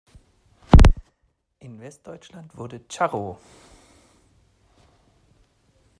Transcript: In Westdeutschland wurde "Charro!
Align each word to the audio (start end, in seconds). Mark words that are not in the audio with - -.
In 1.59 1.79
Westdeutschland 1.79 2.57
wurde 2.57 2.81
"Charro! 2.89 3.39